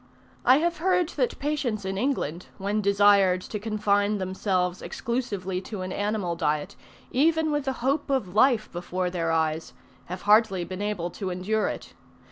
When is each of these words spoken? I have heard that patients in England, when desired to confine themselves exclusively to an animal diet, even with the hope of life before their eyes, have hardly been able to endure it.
I 0.43 0.57
have 0.57 0.77
heard 0.77 1.09
that 1.09 1.37
patients 1.37 1.85
in 1.85 1.95
England, 1.95 2.47
when 2.57 2.81
desired 2.81 3.39
to 3.41 3.59
confine 3.59 4.17
themselves 4.17 4.81
exclusively 4.81 5.61
to 5.61 5.83
an 5.83 5.91
animal 5.93 6.35
diet, 6.35 6.75
even 7.11 7.51
with 7.51 7.65
the 7.65 7.73
hope 7.85 8.09
of 8.09 8.33
life 8.33 8.67
before 8.71 9.11
their 9.11 9.31
eyes, 9.31 9.73
have 10.05 10.23
hardly 10.23 10.63
been 10.63 10.81
able 10.81 11.11
to 11.11 11.29
endure 11.29 11.67
it. 11.67 11.93